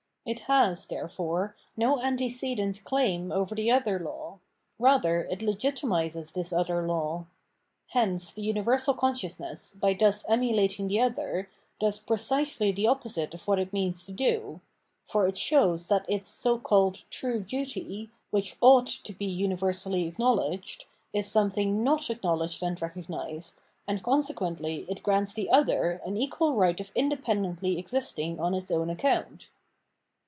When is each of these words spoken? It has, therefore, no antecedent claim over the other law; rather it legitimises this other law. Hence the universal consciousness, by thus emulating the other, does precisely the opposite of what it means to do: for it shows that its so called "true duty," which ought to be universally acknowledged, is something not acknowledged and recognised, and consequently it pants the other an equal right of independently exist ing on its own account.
It 0.23 0.41
has, 0.41 0.85
therefore, 0.85 1.55
no 1.75 1.99
antecedent 1.99 2.83
claim 2.83 3.31
over 3.31 3.55
the 3.55 3.71
other 3.71 3.97
law; 3.97 4.37
rather 4.77 5.23
it 5.23 5.39
legitimises 5.39 6.33
this 6.33 6.53
other 6.53 6.85
law. 6.87 7.25
Hence 7.87 8.31
the 8.31 8.43
universal 8.43 8.93
consciousness, 8.93 9.73
by 9.79 9.95
thus 9.95 10.23
emulating 10.29 10.87
the 10.87 10.99
other, 11.01 11.49
does 11.79 11.97
precisely 11.97 12.71
the 12.71 12.85
opposite 12.85 13.33
of 13.33 13.47
what 13.47 13.57
it 13.57 13.73
means 13.73 14.05
to 14.05 14.11
do: 14.11 14.61
for 15.07 15.27
it 15.27 15.37
shows 15.37 15.87
that 15.87 16.05
its 16.07 16.29
so 16.29 16.59
called 16.59 17.01
"true 17.09 17.39
duty," 17.41 18.11
which 18.29 18.57
ought 18.61 18.85
to 18.87 19.13
be 19.13 19.25
universally 19.25 20.05
acknowledged, 20.07 20.85
is 21.13 21.25
something 21.31 21.83
not 21.83 22.11
acknowledged 22.11 22.61
and 22.61 22.79
recognised, 22.79 23.59
and 23.87 24.03
consequently 24.03 24.85
it 24.87 25.03
pants 25.03 25.33
the 25.33 25.49
other 25.49 25.99
an 26.05 26.15
equal 26.15 26.55
right 26.55 26.79
of 26.79 26.91
independently 26.93 27.79
exist 27.79 28.19
ing 28.19 28.39
on 28.39 28.53
its 28.53 28.69
own 28.69 28.91
account. 28.91 29.49